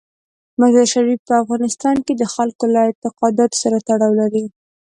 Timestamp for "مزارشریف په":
0.61-1.33